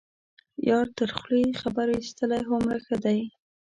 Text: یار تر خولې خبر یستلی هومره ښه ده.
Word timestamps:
یار 0.69 0.87
تر 0.97 1.09
خولې 1.17 1.59
خبر 1.61 1.87
یستلی 1.99 2.41
هومره 2.49 2.77
ښه 2.85 2.97
ده. 3.03 3.13